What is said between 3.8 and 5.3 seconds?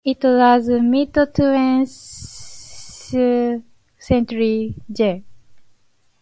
century J.